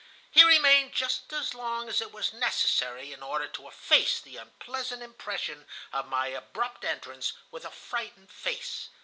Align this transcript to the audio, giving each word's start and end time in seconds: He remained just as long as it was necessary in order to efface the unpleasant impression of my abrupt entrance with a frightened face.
He 0.31 0.43
remained 0.43 0.93
just 0.93 1.31
as 1.31 1.53
long 1.53 1.87
as 1.87 2.01
it 2.01 2.11
was 2.11 2.33
necessary 2.33 3.11
in 3.13 3.21
order 3.21 3.45
to 3.49 3.67
efface 3.67 4.19
the 4.19 4.35
unpleasant 4.35 5.03
impression 5.03 5.67
of 5.93 6.07
my 6.07 6.29
abrupt 6.29 6.83
entrance 6.83 7.33
with 7.51 7.65
a 7.65 7.69
frightened 7.71 8.31
face. 8.31 8.89